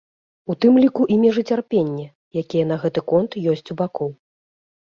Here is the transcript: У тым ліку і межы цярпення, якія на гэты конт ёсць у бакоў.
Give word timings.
У 0.51 0.53
тым 0.63 0.79
ліку 0.83 1.05
і 1.15 1.17
межы 1.25 1.43
цярпення, 1.53 2.07
якія 2.43 2.65
на 2.71 2.75
гэты 2.87 3.07
конт 3.13 3.31
ёсць 3.53 3.71
у 3.75 3.81
бакоў. 3.83 4.09